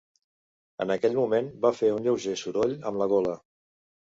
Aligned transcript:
En 0.85 0.93
aquell 0.95 1.17
moment, 1.17 1.51
va 1.67 1.73
fer 1.81 1.91
un 1.99 2.07
lleuger 2.09 2.35
soroll 2.45 2.77
amb 2.93 3.03
la 3.03 3.13
gola. 3.13 3.37